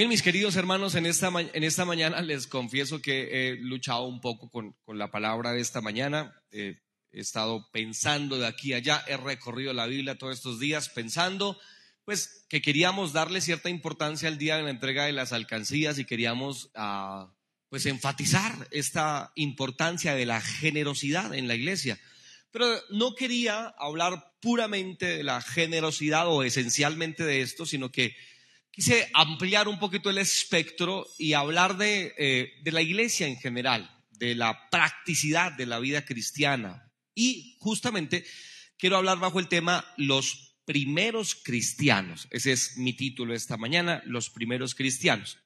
[0.00, 4.22] Bien, mis queridos hermanos, en esta, en esta mañana les confieso que he luchado un
[4.22, 6.42] poco con, la palabra de esta mañana.
[6.52, 6.80] Eh,
[7.12, 11.60] he estado pensando de aquí a allá, he recorrido la Biblia todos estos días pensando,
[12.06, 16.06] pues, que queríamos darle cierta importancia al día de la entrega de las alcancías y
[16.06, 17.34] queríamos, ah,
[17.68, 22.00] pues, enfatizar esta importancia de la generosidad en la iglesia.
[22.52, 28.16] Pero no quería hablar puramente de la generosidad o esencialmente de esto, sino que
[28.80, 33.90] quise ampliar un poquito el espectro y hablar de, eh, de la iglesia en general,
[34.08, 36.90] de la practicidad de la vida cristiana.
[37.14, 38.24] Y justamente
[38.78, 42.26] quiero hablar bajo el tema los primeros cristianos.
[42.30, 45.36] Ese es mi título esta mañana, los primeros cristianos.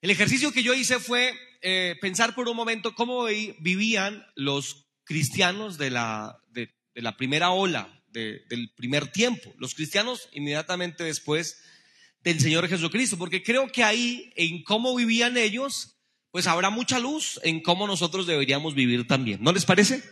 [0.00, 3.26] El ejercicio que yo hice fue eh, pensar por un momento cómo
[3.58, 11.04] vivían los cristianos de la, de, la primera ola, del primer tiempo, los cristianos inmediatamente
[11.04, 11.60] después
[12.24, 15.98] del Señor Jesucristo, porque creo que ahí, en cómo vivían ellos,
[16.30, 19.42] pues habrá mucha luz en cómo nosotros deberíamos vivir también.
[19.42, 20.02] ¿No les parece?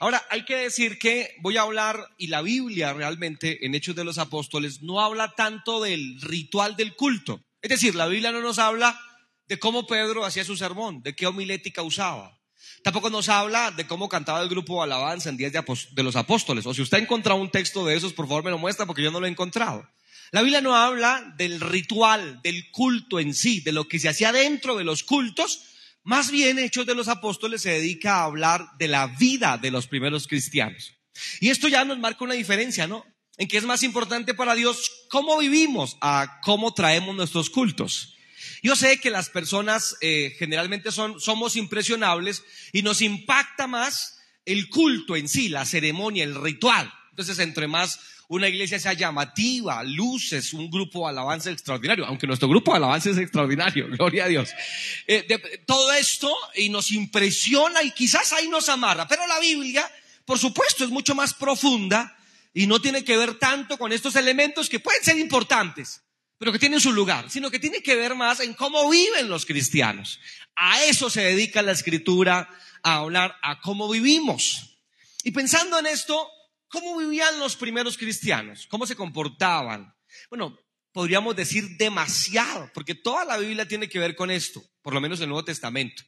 [0.00, 4.04] Ahora, hay que decir que voy a hablar, y la Biblia realmente en Hechos de
[4.04, 7.40] los Apóstoles no habla tanto del ritual del culto.
[7.60, 8.98] Es decir, la Biblia no nos habla
[9.46, 12.40] de cómo Pedro hacía su sermón, de qué homilética usaba.
[12.82, 16.66] Tampoco nos habla de cómo cantaba el grupo alabanza en días de, de los apóstoles.
[16.66, 19.02] O si usted ha encontrado un texto de esos, por favor me lo muestra porque
[19.02, 19.86] yo no lo he encontrado.
[20.32, 24.32] La Biblia no habla del ritual, del culto en sí, de lo que se hacía
[24.32, 25.62] dentro de los cultos.
[26.02, 29.86] Más bien, Hechos de los Apóstoles se dedica a hablar de la vida de los
[29.86, 30.94] primeros cristianos.
[31.40, 33.06] Y esto ya nos marca una diferencia, ¿no?
[33.36, 38.14] En que es más importante para Dios cómo vivimos a cómo traemos nuestros cultos.
[38.62, 44.68] Yo sé que las personas eh, generalmente son, somos impresionables y nos impacta más el
[44.68, 46.92] culto en sí, la ceremonia, el ritual.
[47.10, 52.48] Entonces, entre más una iglesia sea llamativa, luces, un grupo de alabanza extraordinario, aunque nuestro
[52.48, 54.50] grupo de alabanza es extraordinario, gloria a Dios.
[55.06, 59.90] Eh, todo esto y nos impresiona y quizás ahí nos amarra, pero la Biblia,
[60.24, 62.16] por supuesto, es mucho más profunda
[62.52, 66.02] y no tiene que ver tanto con estos elementos que pueden ser importantes,
[66.38, 69.44] pero que tienen su lugar, sino que tiene que ver más en cómo viven los
[69.44, 70.20] cristianos.
[70.56, 72.48] A eso se dedica la escritura,
[72.82, 74.78] a hablar a cómo vivimos.
[75.24, 76.28] Y pensando en esto,
[76.74, 78.66] ¿Cómo vivían los primeros cristianos?
[78.66, 79.94] ¿Cómo se comportaban?
[80.28, 80.58] Bueno,
[80.92, 85.20] podríamos decir demasiado, porque toda la Biblia tiene que ver con esto, por lo menos
[85.20, 86.02] el Nuevo Testamento.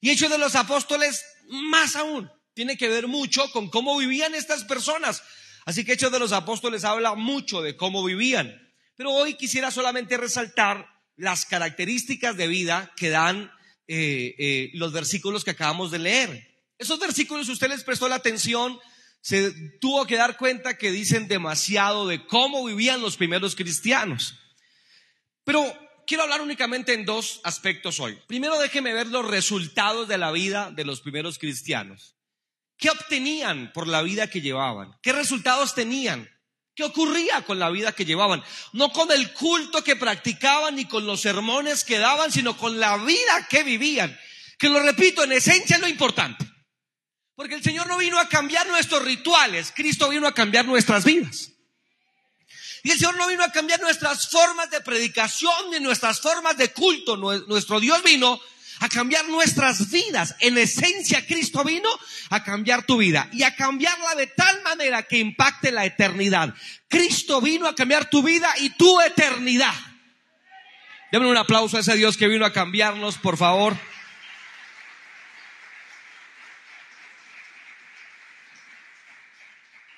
[0.00, 4.64] Y Hechos de los Apóstoles, más aún, tiene que ver mucho con cómo vivían estas
[4.64, 5.22] personas.
[5.66, 8.58] Así que Hechos de los Apóstoles habla mucho de cómo vivían.
[8.96, 13.52] Pero hoy quisiera solamente resaltar las características de vida que dan
[13.86, 16.56] eh, eh, los versículos que acabamos de leer.
[16.78, 18.78] Esos versículos, usted les prestó la atención,
[19.20, 24.34] se tuvo que dar cuenta que dicen demasiado de cómo vivían los primeros cristianos.
[25.44, 25.64] Pero
[26.06, 28.18] quiero hablar únicamente en dos aspectos hoy.
[28.26, 32.16] Primero déjeme ver los resultados de la vida de los primeros cristianos.
[32.78, 34.96] ¿Qué obtenían por la vida que llevaban?
[35.02, 36.30] ¿Qué resultados tenían?
[36.74, 38.42] ¿Qué ocurría con la vida que llevaban?
[38.74, 42.98] No con el culto que practicaban ni con los sermones que daban, sino con la
[42.98, 44.16] vida que vivían.
[44.58, 46.46] Que lo repito, en esencia es lo importante.
[47.36, 51.52] Porque el Señor no vino a cambiar nuestros rituales, Cristo vino a cambiar nuestras vidas.
[52.82, 56.72] Y el Señor no vino a cambiar nuestras formas de predicación ni nuestras formas de
[56.72, 57.16] culto.
[57.16, 58.40] Nuestro Dios vino
[58.78, 60.36] a cambiar nuestras vidas.
[60.38, 61.88] En esencia, Cristo vino
[62.30, 66.54] a cambiar tu vida y a cambiarla de tal manera que impacte la eternidad.
[66.88, 69.74] Cristo vino a cambiar tu vida y tu eternidad.
[71.10, 73.76] Denme un aplauso a ese Dios que vino a cambiarnos, por favor.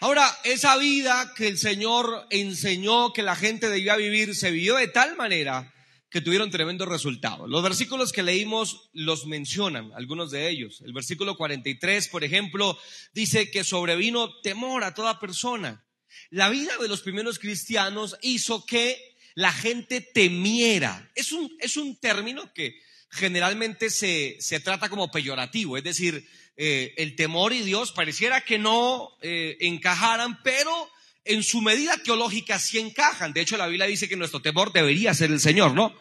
[0.00, 4.86] Ahora, esa vida que el Señor enseñó que la gente debía vivir se vivió de
[4.86, 5.74] tal manera
[6.08, 7.48] que tuvieron tremendos resultados.
[7.50, 10.82] Los versículos que leímos los mencionan, algunos de ellos.
[10.86, 12.78] El versículo 43, por ejemplo,
[13.12, 15.84] dice que sobrevino temor a toda persona.
[16.30, 21.10] La vida de los primeros cristianos hizo que la gente temiera.
[21.16, 22.80] Es un, término que
[23.10, 26.24] generalmente se trata como peyorativo, es decir,
[26.60, 30.90] eh, el temor y Dios pareciera que no eh, encajaran, pero
[31.24, 33.32] en su medida teológica sí encajan.
[33.32, 35.96] De hecho, la Biblia dice que nuestro temor debería ser el Señor, ¿no?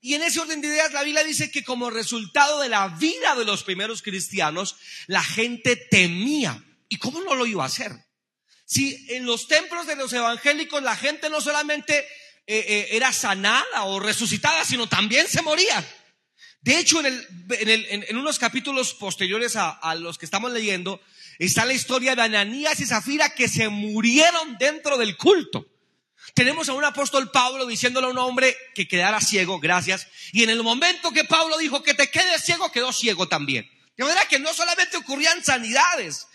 [0.00, 3.34] Y en ese orden de ideas, la Biblia dice que como resultado de la vida
[3.34, 4.76] de los primeros cristianos,
[5.06, 6.64] la gente temía.
[6.88, 7.92] ¿Y cómo no lo iba a hacer?
[8.64, 12.08] Si en los templos de los evangélicos la gente no solamente
[12.46, 15.86] eh, era sanada o resucitada, sino también se moría.
[16.62, 21.00] De hecho, en, unos capítulos posteriores a, los que estamos leyendo,
[21.38, 25.66] está la historia de Ananías y Zafira que se murieron dentro del culto.
[26.34, 30.06] Tenemos a un apóstol Pablo diciéndole a un hombre que quedara ciego, gracias.
[30.32, 33.68] Y en el momento que Pablo dijo que te quedes ciego, quedó ciego también.
[33.96, 36.26] De manera que no solamente ocurrían sanidades,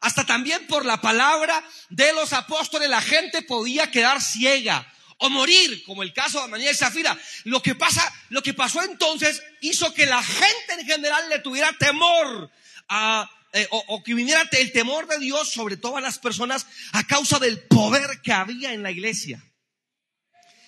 [0.00, 5.82] hasta también por la palabra de los apóstoles la gente podía quedar ciega o morir,
[5.84, 7.18] como el caso de María y Zafira.
[7.44, 11.72] Lo que pasa, lo que pasó entonces hizo que la gente en general le tuviera
[11.78, 12.50] temor
[12.88, 17.38] a, eh, o, que viniera el temor de Dios sobre todas las personas a causa
[17.38, 19.42] del poder que había en la iglesia.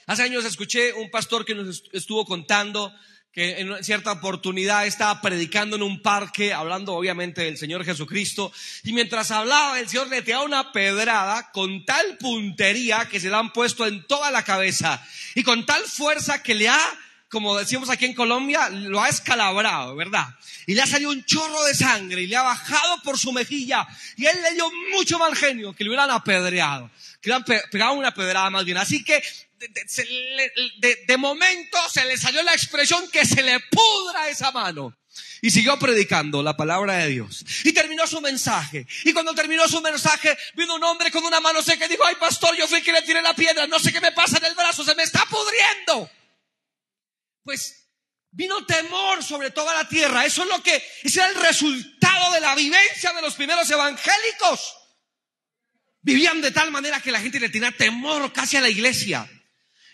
[0.06, 2.92] Hace años escuché un pastor que nos estuvo contando
[3.32, 8.92] que en cierta oportunidad estaba predicando en un parque, hablando obviamente del Señor Jesucristo, y
[8.92, 13.52] mientras hablaba el Señor le tiraba una pedrada con tal puntería que se la han
[13.52, 15.00] puesto en toda la cabeza
[15.36, 16.80] y con tal fuerza que le ha,
[17.28, 20.26] como decimos aquí en Colombia, lo ha escalabrado, ¿verdad?
[20.66, 23.86] Y le ha salido un chorro de sangre y le ha bajado por su mejilla
[24.16, 26.90] y él le dio mucho mal genio que le hubieran apedreado,
[27.20, 28.78] que le hubieran pegado una pedrada más bien.
[28.78, 29.22] Así que
[29.68, 34.96] de, de, de, momento se le salió la expresión que se le pudra esa mano.
[35.42, 37.44] Y siguió predicando la palabra de Dios.
[37.64, 38.86] Y terminó su mensaje.
[39.04, 42.14] Y cuando terminó su mensaje, vino un hombre con una mano seca y dijo, ay
[42.16, 44.54] pastor, yo fui que le tiré la piedra, no sé qué me pasa en el
[44.54, 46.10] brazo, se me está pudriendo.
[47.42, 47.88] Pues
[48.30, 50.24] vino temor sobre toda la tierra.
[50.24, 54.76] Eso es lo que, ese era el resultado de la vivencia de los primeros evangélicos.
[56.02, 59.28] Vivían de tal manera que la gente le tenía temor casi a la iglesia.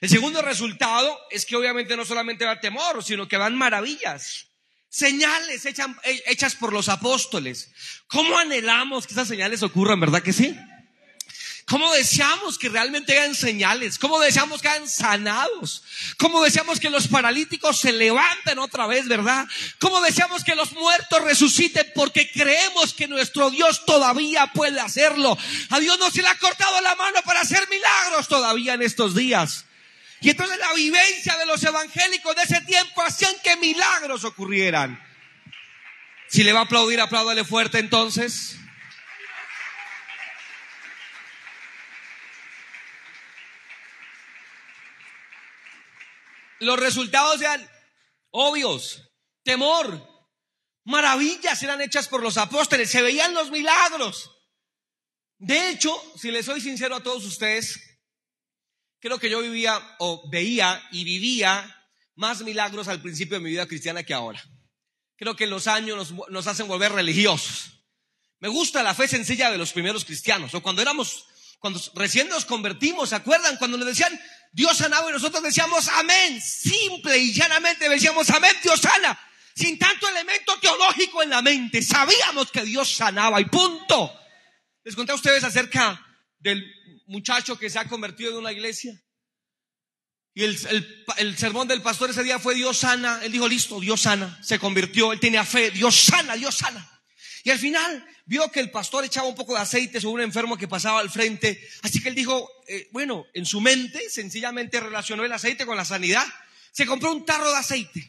[0.01, 4.47] El segundo resultado es que obviamente no solamente va temor, sino que van maravillas.
[4.89, 7.71] Señales hechas por los apóstoles.
[8.07, 10.57] ¿Cómo anhelamos que esas señales ocurran, verdad que sí?
[11.67, 13.99] ¿Cómo deseamos que realmente hagan señales?
[13.99, 15.83] ¿Cómo deseamos que hagan sanados?
[16.17, 19.49] ¿Cómo deseamos que los paralíticos se levanten otra vez, verdad?
[19.81, 21.91] ¿Cómo deseamos que los muertos resuciten?
[21.93, 25.37] Porque creemos que nuestro Dios todavía puede hacerlo.
[25.71, 29.17] A Dios no se le ha cortado la mano para hacer milagros todavía en estos
[29.17, 29.65] días.
[30.21, 35.03] Y entonces la vivencia de los evangélicos de ese tiempo hacían que milagros ocurrieran.
[36.29, 38.57] Si le va a aplaudir, apláudale fuerte entonces.
[46.59, 47.69] Los resultados eran
[48.31, 49.03] obvios.
[49.45, 50.09] Temor,
[50.85, 54.33] maravillas eran hechas por los apóstoles, se veían los milagros.
[55.39, 57.96] De hecho, si les soy sincero a todos ustedes,
[59.01, 61.73] creo que yo vivía o veía y vivía
[62.15, 64.43] más milagros al principio de mi vida cristiana que ahora.
[65.17, 67.73] Creo que los años nos, hacen volver religiosos.
[68.39, 70.53] Me gusta la fe sencilla de los primeros cristianos.
[70.55, 71.27] O cuando éramos,
[71.59, 73.57] cuando recién nos convertimos, ¿se acuerdan?
[73.57, 74.19] Cuando nos decían
[74.53, 76.41] Dios sanaba y nosotros decíamos amén.
[76.41, 79.19] Simple y llanamente decíamos amén, Dios sana.
[79.55, 81.81] Sin tanto elemento teológico en la mente.
[81.83, 84.15] Sabíamos que Dios sanaba y punto.
[84.85, 86.06] Les conté a ustedes acerca
[86.39, 86.65] del
[87.07, 89.01] muchacho que se ha convertido en una iglesia.
[90.35, 93.21] Y el, el, el, sermón del pastor ese día fue Dios sana.
[93.23, 94.39] Él dijo, listo, Dios sana.
[94.43, 96.97] Se convirtió, él tenía fe, Dios sana, Dios sana.
[97.43, 100.59] Y al final vio que el pastor echaba un poco de aceite sobre un enfermo
[100.59, 101.65] que pasaba al frente.
[101.83, 105.85] Así que él dijo, eh, bueno, en su mente sencillamente relacionó el aceite con la
[105.85, 106.27] sanidad.
[106.73, 108.05] Se compró un tarro de aceite.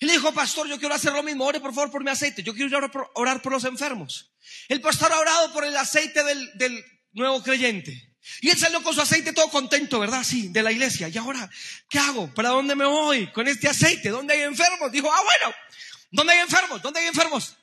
[0.00, 2.42] Y le dijo, pastor, yo quiero hacer lo mismo, ore por favor por mi aceite.
[2.42, 4.34] Yo quiero orar por, orar por los enfermos.
[4.68, 8.14] El pastor ha orado por el aceite del, del nuevo creyente.
[8.40, 10.24] Y él salió con su aceite todo contento, ¿verdad?
[10.24, 11.08] Sí, de la iglesia.
[11.08, 11.48] Y ahora,
[11.90, 12.32] ¿qué hago?
[12.32, 14.08] ¿Para dónde me voy con este aceite?
[14.08, 14.90] ¿Dónde hay enfermos?
[14.90, 15.54] Dijo, ah, bueno,
[16.10, 16.80] ¿dónde hay enfermos?
[16.82, 17.56] ¿Dónde hay enfermos?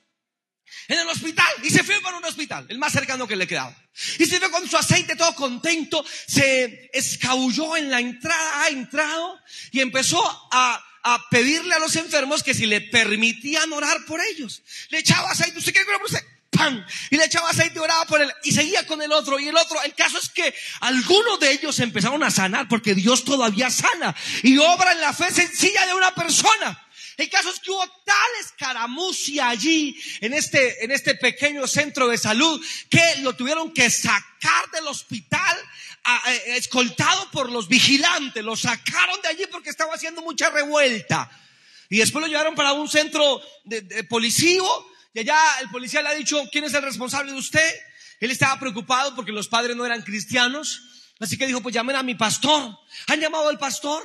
[0.88, 1.52] En el hospital.
[1.64, 3.76] Y se fue para un hospital, el más cercano que le quedaba.
[4.20, 9.40] Y se fue con su aceite todo contento, se escabulló en la entrada, ha entrado
[9.72, 14.62] y empezó a, a pedirle a los enfermos que si le permitían orar por ellos.
[14.90, 16.26] Le echaba aceite, ¿usted quiere orar por usted?
[16.52, 16.86] ¡Pam!
[17.10, 18.32] Y le echaba aceite y oraba por él.
[18.44, 19.82] Y seguía con el otro y el otro.
[19.84, 24.58] El caso es que algunos de ellos empezaron a sanar porque Dios todavía sana y
[24.58, 26.88] obra en la fe sencilla de una persona.
[27.18, 32.18] El caso es que hubo tal escaramucia allí en este, en este pequeño centro de
[32.18, 35.58] salud que lo tuvieron que sacar del hospital
[36.04, 38.44] a, a, escoltado por los vigilantes.
[38.44, 41.30] Lo sacaron de allí porque estaba haciendo mucha revuelta.
[41.90, 44.04] Y después lo llevaron para un centro de, de
[45.14, 47.76] y allá el policía le ha dicho, ¿quién es el responsable de usted?
[48.20, 50.82] Él estaba preocupado porque los padres no eran cristianos.
[51.20, 52.78] Así que dijo, pues llamen a mi pastor.
[53.08, 54.04] Han llamado al pastor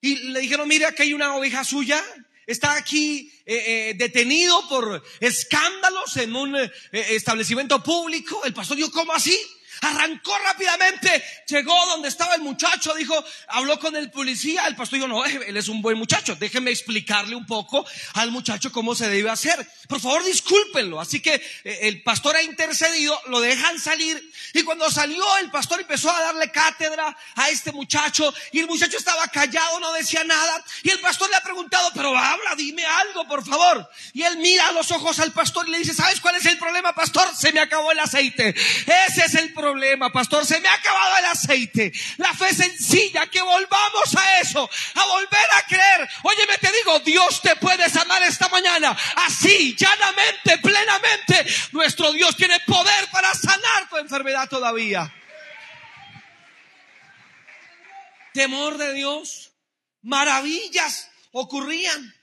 [0.00, 2.02] y le dijeron, mire, aquí hay una oveja suya.
[2.46, 8.42] Está aquí eh, eh, detenido por escándalos en un eh, establecimiento público.
[8.44, 9.38] El pastor dijo, ¿cómo así?
[9.80, 13.14] Arrancó rápidamente, llegó donde estaba el muchacho, dijo,
[13.48, 17.34] habló con el policía, el pastor dijo, no, él es un buen muchacho, déjenme explicarle
[17.36, 19.66] un poco al muchacho cómo se debe hacer.
[19.88, 21.00] Por favor, discúlpenlo.
[21.00, 25.80] Así que eh, el pastor ha intercedido, lo dejan salir y cuando salió el pastor
[25.80, 30.64] empezó a darle cátedra a este muchacho y el muchacho estaba callado, no decía nada
[30.82, 33.88] y el pastor le ha preguntado, pero habla, dime algo, por favor.
[34.12, 36.58] Y él mira a los ojos al pastor y le dice, ¿sabes cuál es el
[36.58, 37.28] problema, pastor?
[37.36, 38.54] Se me acabó el aceite.
[39.08, 39.67] Ese es el problema,
[40.12, 40.44] pastor.
[40.46, 41.92] Se me ha acabado el aceite.
[42.16, 46.08] La fe sencilla, que volvamos a eso, a volver a creer.
[46.22, 48.96] Óyeme, te digo, Dios te puede sanar esta mañana.
[49.16, 51.46] Así, llanamente, plenamente.
[51.72, 55.12] Nuestro Dios tiene poder para sanar tu enfermedad todavía.
[58.32, 59.52] Temor de Dios.
[60.02, 62.14] Maravillas ocurrían.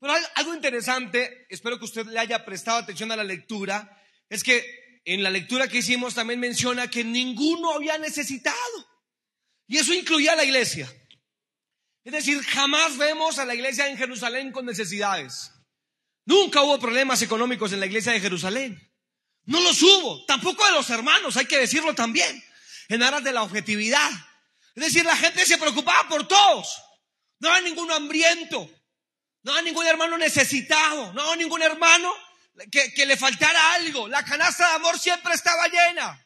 [0.00, 4.83] Pero algo interesante, espero que usted le haya prestado atención a la lectura, es que
[5.04, 8.88] en la lectura que hicimos también menciona que ninguno había necesitado.
[9.66, 10.90] Y eso incluía a la iglesia.
[12.04, 15.52] Es decir, jamás vemos a la iglesia en Jerusalén con necesidades.
[16.26, 18.78] Nunca hubo problemas económicos en la iglesia de Jerusalén.
[19.44, 20.24] No los hubo.
[20.26, 22.42] Tampoco de los hermanos, hay que decirlo también.
[22.88, 24.10] En aras de la objetividad.
[24.74, 26.82] Es decir, la gente se preocupaba por todos.
[27.40, 28.70] No había ningún hambriento.
[29.42, 31.12] No había ningún hermano necesitado.
[31.12, 32.12] No había ningún hermano
[32.70, 34.08] que, le faltara algo.
[34.08, 36.20] La canasta de amor siempre estaba llena.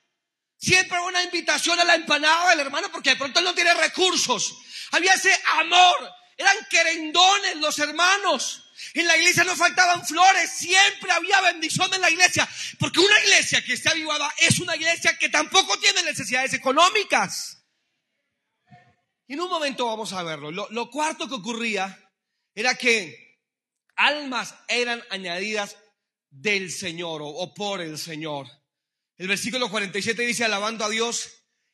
[0.56, 4.56] Siempre una invitación a la empanada del hermano porque de pronto él no tiene recursos.
[4.92, 6.12] Había ese amor.
[6.36, 8.64] Eran querendones los hermanos.
[8.94, 13.60] En la iglesia no faltaban flores, siempre había bendición en la iglesia, porque una iglesia
[13.64, 17.58] que está avivada es una iglesia que tampoco tiene necesidades económicas.
[19.26, 20.52] Y en un momento vamos a verlo.
[20.52, 22.08] Lo, lo cuarto que ocurría
[22.54, 23.40] era que
[23.96, 25.76] almas eran añadidas
[26.30, 28.46] del Señor o, por el Señor.
[29.16, 31.28] El versículo 47 dice, alabando a Dios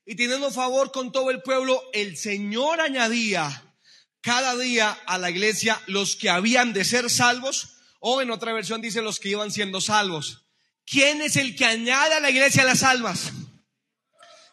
[0.07, 3.75] y teniendo favor con todo el pueblo, el Señor añadía
[4.21, 8.81] cada día a la iglesia los que habían de ser salvos, o en otra versión
[8.81, 10.47] dice los que iban siendo salvos.
[10.87, 13.33] ¿Quién es el que añade a la iglesia las almas?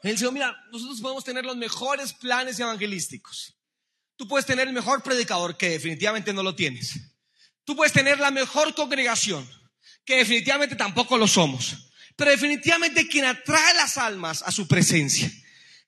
[0.03, 3.57] El Señor, mira, nosotros podemos tener los mejores planes evangelísticos.
[4.15, 6.99] Tú puedes tener el mejor predicador, que definitivamente no lo tienes.
[7.63, 9.47] Tú puedes tener la mejor congregación
[10.17, 15.31] definitivamente tampoco lo somos, pero definitivamente quien atrae las almas a su presencia,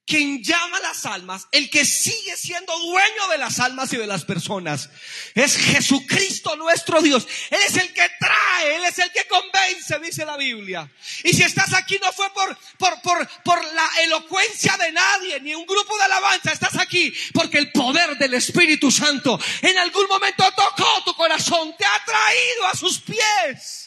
[0.06, 4.26] quien llama las almas, el que sigue siendo dueño de las almas y de las
[4.26, 4.90] personas,
[5.34, 7.26] es Jesucristo nuestro Dios.
[7.50, 10.92] Él es el que trae, Él es el que convence, dice la Biblia.
[11.24, 15.56] Y si estás aquí no fue por, por, por, por la elocuencia de nadie, ni
[15.56, 20.44] un grupo de alabanza, estás aquí porque el poder del Espíritu Santo en algún momento
[20.54, 23.83] tocó tu corazón, te ha traído a sus pies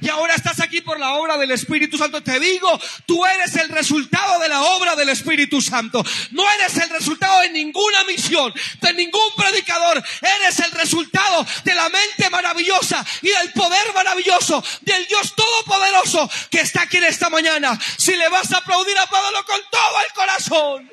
[0.00, 2.22] y ahora estás aquí por la obra del Espíritu Santo.
[2.22, 6.04] Te digo, tú eres el resultado de la obra del Espíritu Santo.
[6.32, 10.02] No eres el resultado de ninguna misión, de ningún predicador.
[10.20, 16.60] Eres el resultado de la mente maravillosa y del poder maravilloso del Dios Todopoderoso que
[16.60, 17.78] está aquí en esta mañana.
[17.96, 20.90] Si le vas a aplaudir, apláudalo con todo el corazón.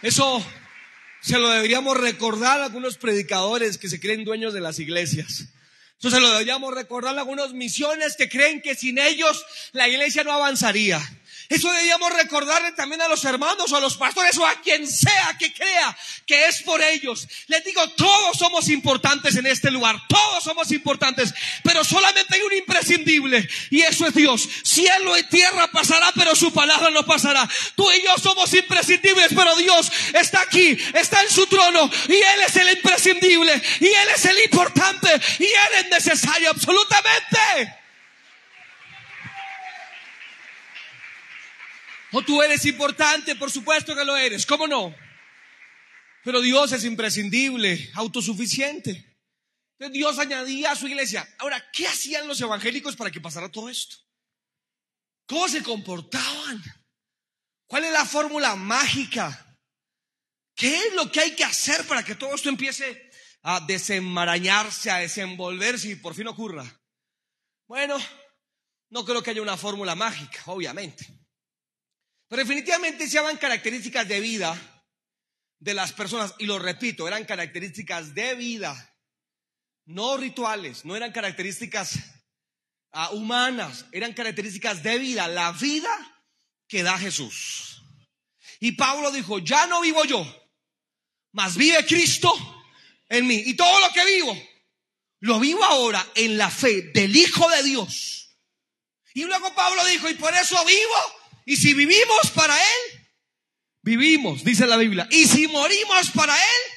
[0.00, 0.44] Eso
[1.20, 5.46] se lo deberíamos recordar a algunos predicadores que se creen dueños de las iglesias.
[5.98, 10.32] Se lo deberíamos recordar a algunos misiones que creen que sin ellos la iglesia no
[10.32, 11.00] avanzaría.
[11.48, 15.34] Eso debíamos recordarle también a los hermanos o a los pastores o a quien sea
[15.38, 17.26] que crea que es por ellos.
[17.46, 22.52] Les digo, todos somos importantes en este lugar, todos somos importantes, pero solamente hay un
[22.52, 24.46] imprescindible y eso es Dios.
[24.62, 27.48] Cielo y tierra pasará, pero su palabra no pasará.
[27.74, 32.40] Tú y yo somos imprescindibles, pero Dios está aquí, está en su trono y Él
[32.46, 37.77] es el imprescindible y Él es el importante y Él es necesario absolutamente.
[42.12, 44.94] O tú eres importante, por supuesto que lo eres, ¿cómo no?
[46.24, 48.90] Pero Dios es imprescindible, autosuficiente.
[49.78, 51.28] Entonces Dios añadía a su iglesia.
[51.38, 53.96] Ahora, ¿qué hacían los evangélicos para que pasara todo esto?
[55.26, 56.62] ¿Cómo se comportaban?
[57.66, 59.56] ¿Cuál es la fórmula mágica?
[60.54, 63.10] ¿Qué es lo que hay que hacer para que todo esto empiece
[63.42, 66.64] a desenmarañarse, a desenvolverse y por fin ocurra?
[67.68, 67.98] Bueno,
[68.90, 71.06] no creo que haya una fórmula mágica, obviamente.
[72.28, 74.84] Pero definitivamente se llaman características de vida
[75.58, 78.94] de las personas, y lo repito, eran características de vida,
[79.86, 81.98] no rituales, no eran características
[82.92, 85.90] ah, humanas, eran características de vida, la vida
[86.68, 87.82] que da Jesús.
[88.60, 90.24] Y Pablo dijo, ya no vivo yo,
[91.32, 92.32] mas vive Cristo
[93.08, 93.42] en mí.
[93.46, 94.42] Y todo lo que vivo,
[95.20, 98.36] lo vivo ahora en la fe del Hijo de Dios.
[99.14, 101.17] Y luego Pablo dijo, y por eso vivo,
[101.48, 103.08] y si vivimos para Él,
[103.82, 105.08] vivimos, dice la Biblia.
[105.10, 106.72] Y si morimos para Él,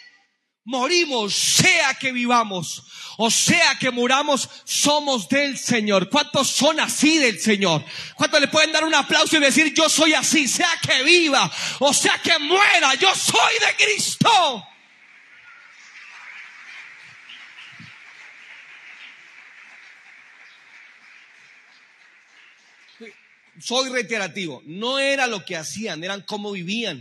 [0.64, 2.84] morimos, sea que vivamos
[3.18, 6.10] o sea que muramos, somos del Señor.
[6.10, 7.86] ¿Cuántos son así del Señor?
[8.16, 11.94] ¿Cuántos le pueden dar un aplauso y decir, yo soy así, sea que viva o
[11.94, 14.68] sea que muera, yo soy de Cristo?
[23.62, 27.00] Soy reiterativo, no era lo que hacían, eran cómo vivían.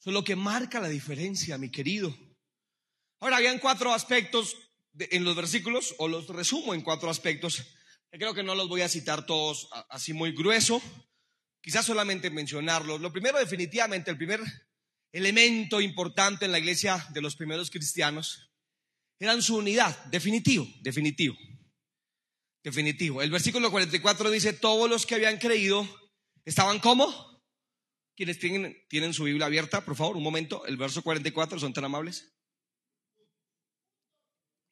[0.00, 2.16] Eso es lo que marca la diferencia, mi querido.
[3.20, 4.56] Ahora, habían cuatro aspectos
[4.98, 7.64] en los versículos, o los resumo en cuatro aspectos.
[8.10, 10.82] Creo que no los voy a citar todos así muy grueso,
[11.60, 13.00] quizás solamente mencionarlos.
[13.00, 14.40] Lo primero, definitivamente, el primer
[15.12, 18.50] elemento importante en la iglesia de los primeros cristianos
[19.18, 21.36] eran su unidad, definitivo, definitivo,
[22.62, 23.22] definitivo.
[23.22, 25.88] El versículo 44 dice, todos los que habían creído
[26.44, 27.42] estaban como,
[28.16, 32.32] quienes tienen, su Biblia abierta, por favor, un momento, el verso 44, son tan amables.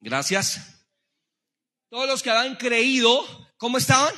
[0.00, 0.86] Gracias.
[1.88, 3.24] Todos los que habían creído,
[3.56, 4.14] ¿cómo estaban?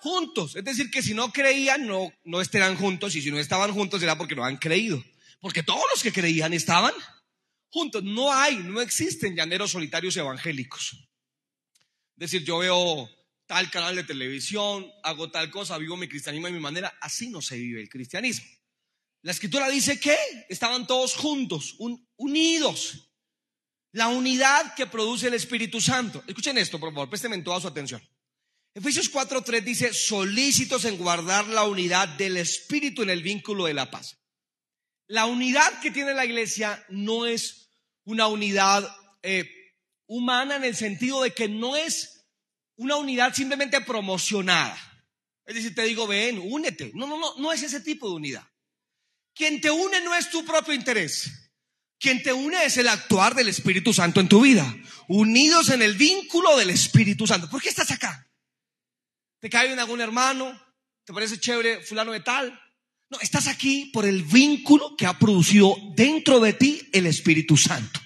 [0.00, 0.56] Juntos.
[0.56, 3.14] Es decir, que si no creían, no, no estarían juntos.
[3.14, 5.02] Y si no estaban juntos, era porque no han creído.
[5.40, 6.92] Porque todos los que creían estaban
[7.68, 8.02] juntos.
[8.02, 11.05] No hay, no existen llaneros solitarios evangélicos.
[12.16, 13.10] Decir, yo veo
[13.46, 16.96] tal canal de televisión, hago tal cosa, vivo mi cristianismo de mi manera.
[17.00, 18.46] Así no se vive el cristianismo.
[19.22, 20.16] La escritura dice que
[20.48, 21.76] estaban todos juntos,
[22.16, 23.10] unidos.
[23.92, 26.22] La unidad que produce el Espíritu Santo.
[26.26, 28.02] Escuchen esto, por favor, presten toda su atención.
[28.74, 33.90] Efesios 4:3 dice, solícitos en guardar la unidad del Espíritu en el vínculo de la
[33.90, 34.18] paz.
[35.08, 37.70] La unidad que tiene la iglesia no es
[38.04, 38.86] una unidad
[39.22, 39.55] eh,
[40.06, 42.26] humana en el sentido de que no es
[42.76, 44.76] una unidad simplemente promocionada.
[45.44, 46.90] Es decir, te digo, ven, únete.
[46.94, 48.46] No, no, no, no es ese tipo de unidad.
[49.34, 51.30] Quien te une no es tu propio interés.
[51.98, 54.76] Quien te une es el actuar del Espíritu Santo en tu vida.
[55.08, 57.48] Unidos en el vínculo del Espíritu Santo.
[57.48, 58.28] ¿Por qué estás acá?
[59.40, 60.60] ¿Te cae bien algún hermano?
[61.04, 62.60] ¿Te parece chévere fulano de tal?
[63.08, 68.00] No, estás aquí por el vínculo que ha producido dentro de ti el Espíritu Santo.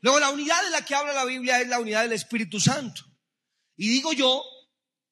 [0.00, 3.02] Luego, la unidad de la que habla la Biblia es la unidad del Espíritu Santo.
[3.76, 4.44] Y digo yo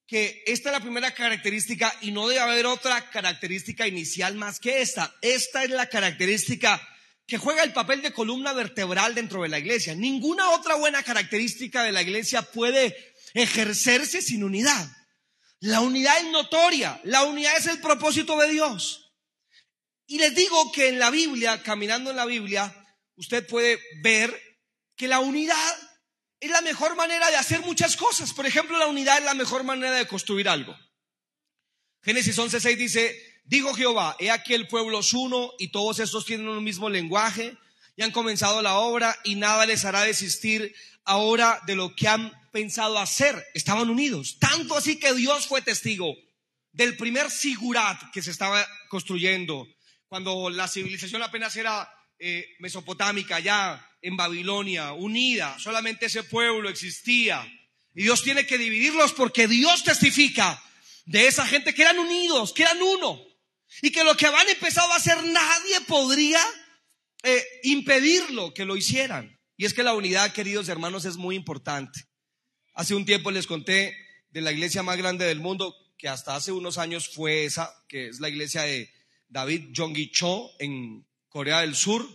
[0.06, 4.80] que esta es la primera característica y no debe haber otra característica inicial más que
[4.80, 5.14] esta.
[5.20, 6.80] Esta es la característica
[7.26, 9.94] que juega el papel de columna vertebral dentro de la iglesia.
[9.94, 14.88] Ninguna otra buena característica de la iglesia puede ejercerse sin unidad.
[15.60, 19.12] La unidad es notoria, la unidad es el propósito de Dios.
[20.06, 22.74] Y les digo que en la Biblia, caminando en la Biblia,
[23.16, 24.47] usted puede ver
[24.98, 25.74] que la unidad
[26.40, 28.34] es la mejor manera de hacer muchas cosas.
[28.34, 30.76] Por ejemplo, la unidad es la mejor manera de construir algo.
[32.02, 36.48] Génesis 11:6 dice, Dijo Jehová, he aquí el pueblo es uno y todos estos tienen
[36.48, 37.56] un mismo lenguaje
[37.96, 42.30] y han comenzado la obra y nada les hará desistir ahora de lo que han
[42.52, 43.46] pensado hacer.
[43.54, 44.36] Estaban unidos.
[44.38, 46.14] Tanto así que Dios fue testigo
[46.72, 49.66] del primer sigurat que se estaba construyendo
[50.08, 55.58] cuando la civilización apenas era eh, mesopotámica, ya en Babilonia, unida.
[55.58, 57.46] Solamente ese pueblo existía.
[57.94, 60.62] Y Dios tiene que dividirlos porque Dios testifica
[61.06, 63.20] de esa gente que eran unidos, que eran uno.
[63.82, 66.40] Y que lo que habían empezado a hacer nadie podría
[67.22, 69.38] eh, impedirlo que lo hicieran.
[69.56, 72.04] Y es que la unidad, queridos hermanos, es muy importante.
[72.74, 73.96] Hace un tiempo les conté
[74.30, 78.08] de la iglesia más grande del mundo, que hasta hace unos años fue esa, que
[78.08, 78.90] es la iglesia de
[79.28, 82.06] David Cho en Corea del Sur.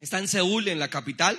[0.00, 1.38] Está en Seúl, en la capital.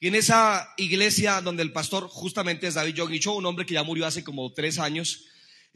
[0.00, 3.74] Y en esa iglesia donde el pastor justamente es David Jonggi Cho, un hombre que
[3.74, 5.24] ya murió hace como tres años,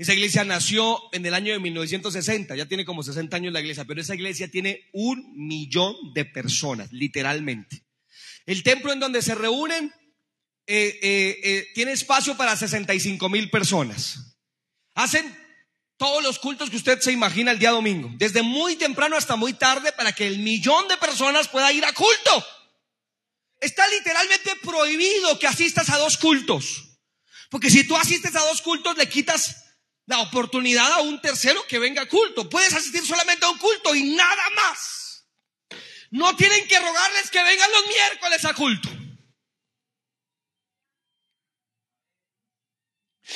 [0.01, 3.85] esa iglesia nació en el año de 1960, ya tiene como 60 años la iglesia,
[3.85, 7.83] pero esa iglesia tiene un millón de personas, literalmente.
[8.47, 9.93] El templo en donde se reúnen
[10.67, 14.39] eh, eh, eh, tiene espacio para 65 mil personas.
[14.95, 15.27] Hacen
[16.01, 19.53] todos los cultos que usted se imagina el día domingo, desde muy temprano hasta muy
[19.53, 22.47] tarde, para que el millón de personas pueda ir a culto.
[23.61, 26.97] Está literalmente prohibido que asistas a dos cultos.
[27.51, 29.57] Porque si tú asistes a dos cultos, le quitas
[30.07, 32.49] la oportunidad a un tercero que venga a culto.
[32.49, 35.27] Puedes asistir solamente a un culto y nada más.
[36.13, 38.89] No tienen que rogarles que vengan los miércoles a culto.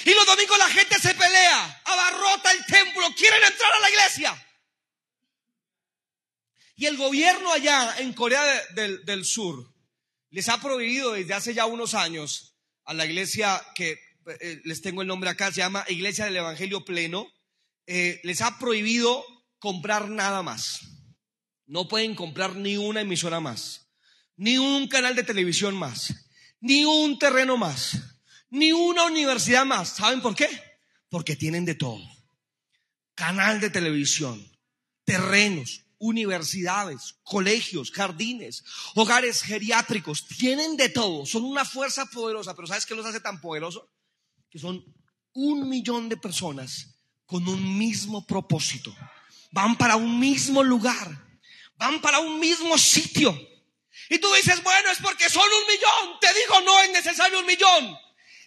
[0.05, 4.47] Y los domingos la gente se pelea, abarrota el templo, quieren entrar a la iglesia.
[6.77, 8.43] Y el gobierno allá en Corea
[8.75, 9.73] del, Sur
[10.31, 13.99] les ha prohibido desde hace ya unos años a la iglesia que
[14.41, 17.29] eh, les tengo el nombre acá, se llama Iglesia del Evangelio Pleno,
[17.87, 19.25] eh, les ha prohibido
[19.59, 20.81] comprar nada más.
[21.67, 23.93] No pueden comprar ni una emisora más,
[24.37, 26.13] ni un canal de televisión más,
[26.61, 27.97] ni un terreno más,
[28.51, 29.91] ni una universidad más.
[29.91, 30.49] ¿Saben por qué?
[31.15, 32.03] Porque tienen de todo.
[33.15, 34.45] Canal de televisión,
[35.05, 38.65] terrenos, universidades, colegios, jardines,
[38.97, 43.41] hogares geriátricos, tienen de todo, son una fuerza poderosa, pero ¿sabes qué los hace tan
[43.41, 43.85] poderosos?
[44.51, 44.85] Que son
[45.35, 48.93] un millón de personas con un mismo propósito,
[49.53, 51.39] van para un mismo lugar,
[51.77, 53.31] van para un mismo sitio.
[54.11, 56.19] Y tú dices, bueno, es porque son un millón.
[56.21, 58.04] Te digo, no es necesario un millón.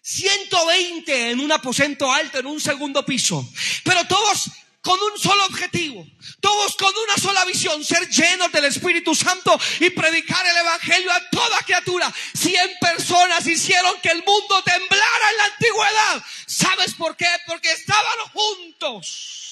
[0.08, 3.46] 120 en un aposento alto, en un segundo piso.
[3.84, 4.50] Pero todos
[4.82, 6.08] con un solo objetivo,
[6.40, 11.30] todos con una sola visión, ser llenos del Espíritu Santo y predicar el Evangelio a
[11.30, 12.14] toda criatura.
[12.34, 16.24] Cien personas hicieron que el mundo temblara en la antigüedad.
[16.46, 17.28] ¿Sabes por qué?
[17.46, 19.47] Porque estaban juntos.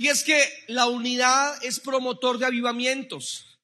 [0.00, 3.60] Y es que la unidad es promotor de avivamientos.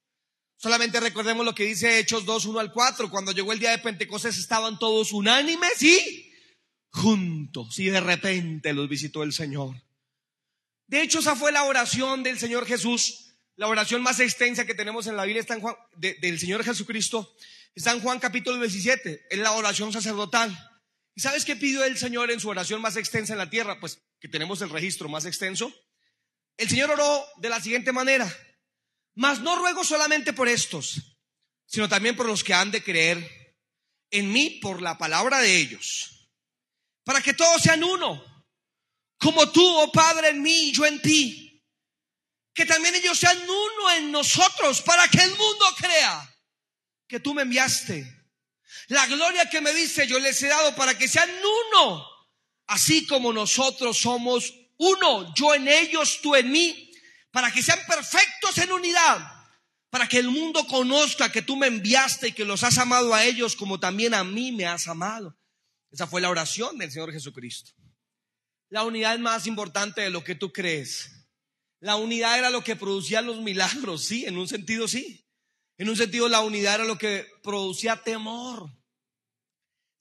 [0.59, 3.09] Solamente recordemos lo que dice Hechos 2, 1 al 4.
[3.09, 6.31] Cuando llegó el día de Pentecostés estaban todos unánimes y
[6.91, 7.79] juntos.
[7.79, 9.83] Y de repente los visitó el Señor.
[10.87, 13.39] De hecho, esa fue la oración del Señor Jesús.
[13.55, 17.35] La oración más extensa que tenemos en la Biblia está en Juan, del Señor Jesucristo.
[17.75, 19.29] Está en Juan capítulo 17.
[19.31, 20.55] Es la oración sacerdotal.
[21.15, 23.81] ¿Y sabes qué pidió el Señor en su oración más extensa en la tierra?
[23.81, 25.73] Pues que tenemos el registro más extenso.
[26.57, 28.27] El Señor oró de la siguiente manera,
[29.15, 31.19] mas no ruego solamente por estos,
[31.67, 33.57] sino también por los que han de creer
[34.11, 36.31] en mí por la palabra de ellos,
[37.05, 38.25] para que todos sean uno,
[39.19, 41.63] como tú, oh Padre, en mí y yo en ti,
[42.55, 46.37] que también ellos sean uno en nosotros, para que el mundo crea
[47.07, 48.13] que tú me enviaste.
[48.89, 52.07] La gloria que me dice yo les he dado para que sean uno,
[52.67, 56.91] así como nosotros somos uno, yo en ellos, tú en mí,
[57.31, 59.19] para que sean perfectos en unidad,
[59.91, 63.25] para que el mundo conozca que tú me enviaste y que los has amado a
[63.25, 65.39] ellos como también a mí me has amado.
[65.91, 67.73] Esa fue la oración del Señor Jesucristo.
[68.69, 71.13] La unidad es más importante de lo que tú crees.
[71.81, 75.25] La unidad era lo que producía los milagros, sí, en un sentido sí.
[75.79, 78.71] En un sentido la unidad era lo que producía temor.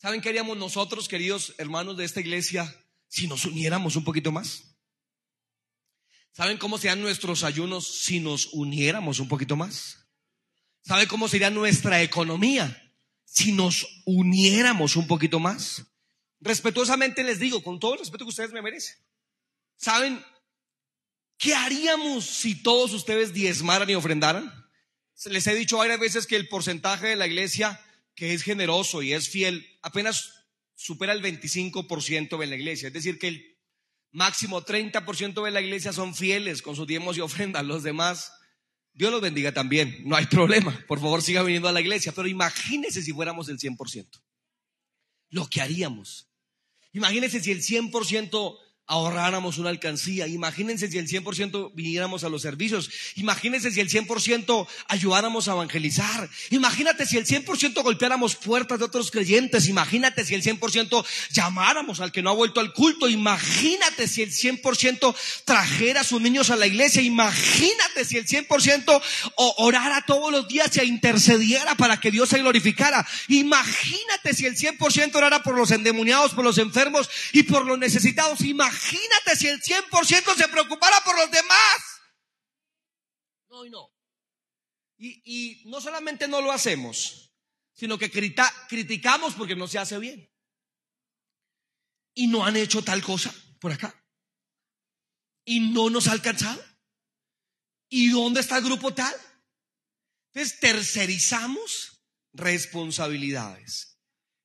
[0.01, 2.73] ¿Saben qué haríamos nosotros, queridos hermanos de esta iglesia?
[3.07, 4.75] Si nos uniéramos un poquito más?
[6.31, 10.05] ¿Saben cómo serían nuestros ayunos si nos uniéramos un poquito más?
[10.81, 15.83] ¿Saben cómo sería nuestra economía si nos uniéramos un poquito más?
[16.41, 18.97] Respetuosamente les digo, con todo el respeto que ustedes me merecen.
[19.77, 20.23] ¿Saben
[21.37, 24.53] qué haríamos si todos ustedes diezmaran y ofrendaran?
[25.25, 27.79] Les he dicho varias veces que el porcentaje de la iglesia
[28.13, 30.34] que es generoso y es fiel apenas
[30.75, 32.87] supera el 25% de la iglesia.
[32.87, 33.57] Es decir, que el
[34.11, 37.65] máximo 30% de la iglesia son fieles con sus diezmos y ofrendas.
[37.65, 38.31] Los demás,
[38.93, 39.97] Dios los bendiga también.
[40.05, 40.77] No hay problema.
[40.87, 42.11] Por favor, siga viniendo a la iglesia.
[42.11, 44.21] Pero imagínese si fuéramos el 100%.
[45.29, 46.29] Lo que haríamos.
[46.93, 50.27] Imagínese si el 100% ahorráramos una alcancía.
[50.27, 52.89] Imagínense si el 100% viniéramos a los servicios.
[53.15, 56.29] Imagínense si el 100% ayudáramos a evangelizar.
[56.51, 59.67] Imagínate si el 100% golpeáramos puertas de otros creyentes.
[59.67, 63.09] Imagínate si el 100% llamáramos al que no ha vuelto al culto.
[63.09, 67.01] Imagínate si el 100% trajera a sus niños a la iglesia.
[67.01, 69.01] Imagínate si el 100%
[69.35, 73.05] orara todos los días y intercediera para que Dios se glorificara.
[73.29, 78.41] Imagínate si el 100% orara por los endemoniados, por los enfermos y por los necesitados.
[78.41, 81.77] Imagínate Imagínate si el 100% se preocupara por los demás.
[83.49, 83.89] No y no.
[84.97, 87.33] Y, no solamente no lo hacemos,
[87.73, 90.29] sino que criticamos porque no se hace bien.
[92.13, 93.93] Y no han hecho tal cosa por acá.
[95.45, 96.63] Y no nos ha alcanzado.
[97.89, 99.13] ¿Y dónde está el grupo tal?
[100.33, 102.01] Entonces tercerizamos
[102.33, 103.99] responsabilidades.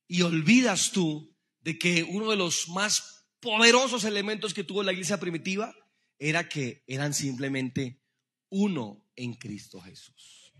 [0.07, 5.19] Y olvidas tú de que uno de los más poderosos elementos que tuvo la iglesia
[5.19, 5.75] primitiva
[6.19, 7.99] era que eran simplemente
[8.49, 10.53] uno en Cristo Jesús.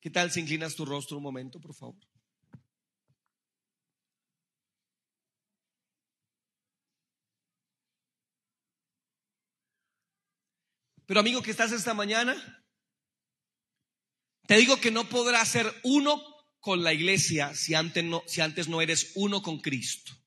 [0.00, 1.96] ¿Qué tal si inclinas tu rostro un momento, por favor?
[11.06, 12.34] Pero amigo que estás esta mañana,
[14.46, 16.22] te digo que no podrás ser uno
[16.60, 20.23] con la iglesia si antes no, si antes no eres uno con Cristo.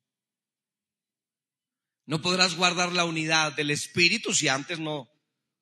[2.07, 5.11] No podrás guardar la unidad del Espíritu si antes no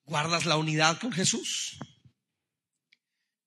[0.04, 1.78] guardas la unidad con Jesús.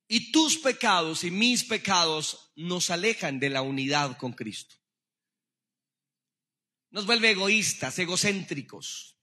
[0.08, 4.74] Y tus pecados y mis pecados nos alejan de la unidad con Cristo.
[6.90, 9.16] Nos vuelve egoístas, egocéntricos.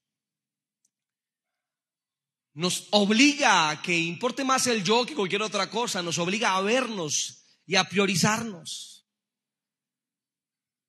[2.54, 6.02] Nos obliga a que importe más el yo que cualquier otra cosa.
[6.02, 8.95] Nos obliga a vernos y a priorizarnos.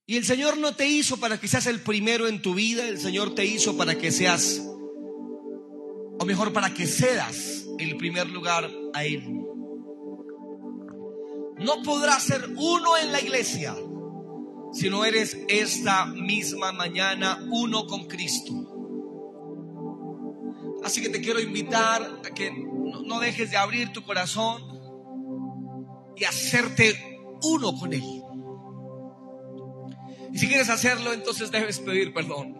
[0.08, 2.86] Y el Señor no te hizo para que seas el primero en tu vida.
[2.86, 8.70] El Señor te hizo para que seas, o mejor, para que cedas el primer lugar
[8.94, 9.24] a Él.
[11.58, 13.74] No podrás ser uno en la iglesia
[14.72, 18.52] si no eres esta misma mañana uno con Cristo.
[20.84, 24.62] Así que te quiero invitar a que no dejes de abrir tu corazón
[26.14, 26.94] y hacerte
[27.42, 28.22] uno con Él.
[30.32, 32.56] Y si quieres hacerlo, entonces debes pedir perdón.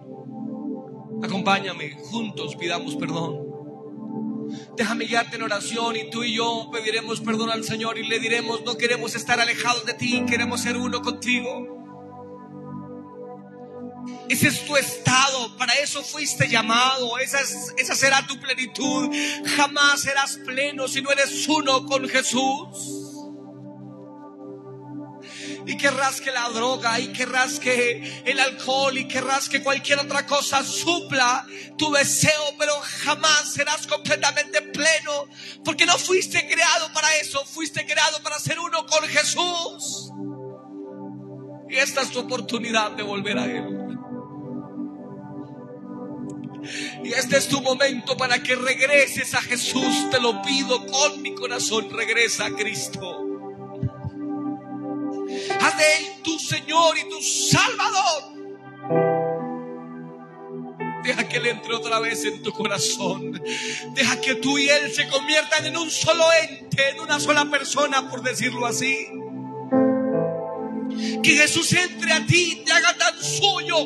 [1.23, 3.47] Acompáñame, juntos pidamos perdón.
[4.77, 8.63] Déjame guiarte en oración y tú y yo pediremos perdón al Señor y le diremos,
[8.65, 11.75] no queremos estar alejados de ti, queremos ser uno contigo.
[14.29, 17.41] Ese es tu estado, para eso fuiste llamado, esa,
[17.77, 19.11] esa será tu plenitud.
[19.57, 23.06] Jamás serás pleno si no eres uno con Jesús
[25.67, 30.25] y querrás que la droga y querrás que el alcohol y querrás que cualquier otra
[30.25, 31.45] cosa supla
[31.77, 35.27] tu deseo, pero jamás serás completamente pleno
[35.65, 40.13] porque no fuiste creado para eso, fuiste creado para ser uno con Jesús.
[41.69, 43.77] Y esta es tu oportunidad de volver a Él.
[47.05, 50.11] Y este es tu momento para que regreses a Jesús.
[50.11, 51.91] Te lo pido con mi corazón.
[51.91, 53.26] Regresa a Cristo.
[55.61, 58.37] Haz de Él tu Señor y tu Salvador.
[61.05, 63.41] Deja que Él entre otra vez en tu corazón.
[63.95, 68.11] Deja que tú y Él se conviertan en un solo ente, en una sola persona,
[68.11, 69.07] por decirlo así.
[71.23, 73.77] Que Jesús entre a ti te haga tan suyo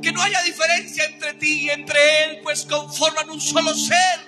[0.00, 4.27] que no haya diferencia entre ti y entre Él, pues conforman un solo ser.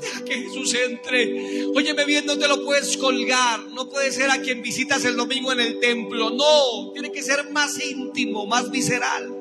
[0.00, 1.66] Deja que Jesús entre.
[1.74, 3.60] Óyeme bien, no te lo puedes colgar.
[3.72, 6.30] No puede ser a quien visitas el domingo en el templo.
[6.30, 9.32] No, tiene que ser más íntimo, más visceral.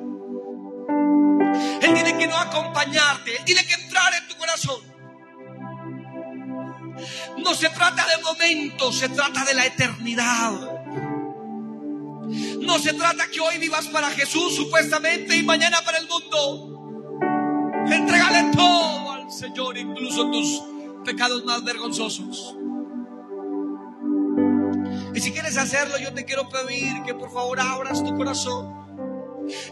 [1.81, 3.35] Él tiene que no acompañarte.
[3.37, 4.81] Él tiene que entrar en tu corazón.
[7.37, 10.51] No se trata de momentos, se trata de la eternidad.
[12.61, 16.71] No se trata que hoy vivas para Jesús supuestamente y mañana para el mundo.
[17.87, 20.63] Entrégale todo Señor, incluso tus
[21.03, 22.55] pecados más vergonzosos.
[25.13, 28.85] Y si quieres hacerlo, yo te quiero pedir que por favor abras tu corazón.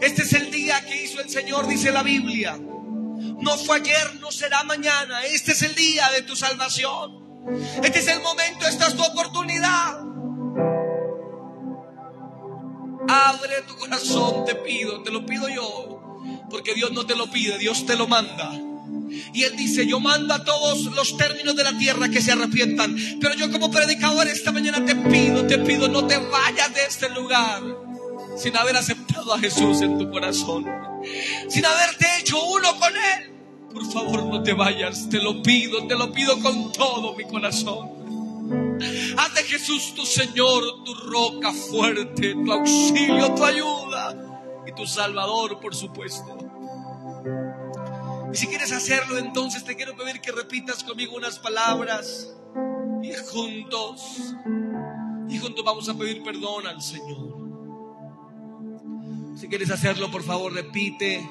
[0.00, 2.58] Este es el día que hizo el Señor, dice la Biblia.
[2.58, 5.24] No fue ayer, no será mañana.
[5.24, 7.24] Este es el día de tu salvación.
[7.82, 10.00] Este es el momento, esta es tu oportunidad.
[13.06, 16.00] Abre tu corazón, te pido, te lo pido yo.
[16.48, 18.50] Porque Dios no te lo pide, Dios te lo manda.
[19.32, 22.96] Y Él dice, yo mando a todos los términos de la tierra que se arrepientan.
[23.20, 27.08] Pero yo como predicador esta mañana te pido, te pido, no te vayas de este
[27.10, 27.62] lugar
[28.36, 30.66] sin haber aceptado a Jesús en tu corazón.
[31.48, 33.30] Sin haberte hecho uno con Él.
[33.72, 37.90] Por favor, no te vayas, te lo pido, te lo pido con todo mi corazón.
[39.16, 44.14] Haz de Jesús tu Señor, tu roca fuerte, tu auxilio, tu ayuda
[44.66, 46.53] y tu Salvador, por supuesto.
[48.34, 52.36] Y si quieres hacerlo, entonces te quiero pedir que repitas conmigo unas palabras
[53.00, 54.34] y juntos,
[55.28, 57.38] y juntos vamos a pedir perdón al Señor.
[59.36, 61.24] Si quieres hacerlo, por favor, repite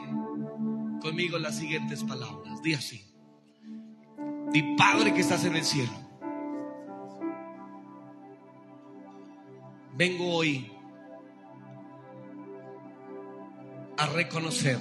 [1.02, 2.62] conmigo las siguientes palabras.
[2.62, 3.04] Di así.
[4.54, 5.92] Di Padre que estás en el cielo.
[9.98, 10.72] Vengo hoy
[13.98, 14.80] a reconocer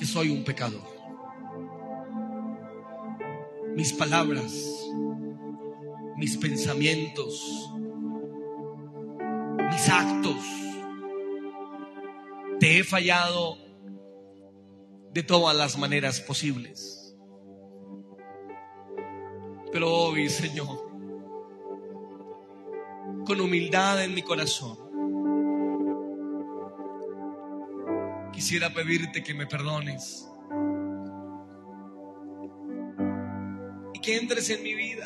[0.00, 0.80] que soy un pecador.
[3.76, 4.50] Mis palabras,
[6.16, 7.70] mis pensamientos,
[9.70, 10.42] mis actos,
[12.60, 13.58] te he fallado
[15.12, 17.14] de todas las maneras posibles.
[19.70, 20.90] Pero hoy, Señor,
[23.26, 24.78] con humildad en mi corazón,
[28.40, 30.26] quisiera pedirte que me perdones
[33.92, 35.04] y que entres en mi vida.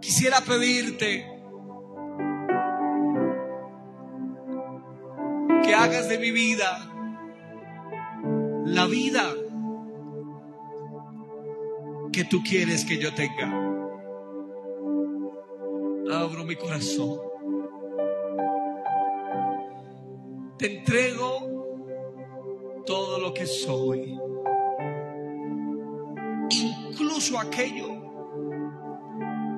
[0.00, 1.28] Quisiera pedirte
[5.64, 6.88] que hagas de mi vida
[8.66, 9.24] la vida
[12.12, 13.48] que tú quieres que yo tenga.
[16.08, 17.25] Abro mi corazón.
[20.58, 21.56] Te entrego
[22.86, 24.18] todo lo que soy,
[26.50, 27.88] incluso aquello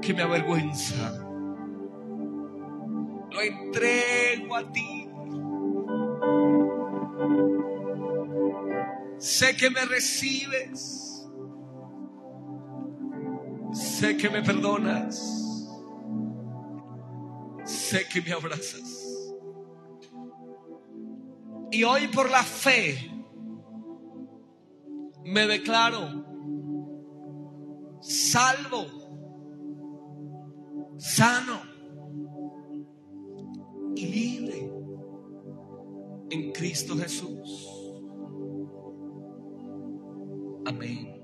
[0.03, 1.25] que me avergüenza.
[3.31, 5.09] Lo entrego a ti.
[9.19, 11.29] Sé que me recibes.
[13.73, 15.69] Sé que me perdonas.
[17.65, 18.88] Sé que me abrazas.
[21.71, 23.11] Y hoy por la fe
[25.25, 26.29] me declaro
[28.01, 28.87] salvo,
[30.97, 31.61] sano
[33.95, 34.73] y libre
[36.31, 37.69] en Cristo Jesús.
[40.65, 41.18] Amén.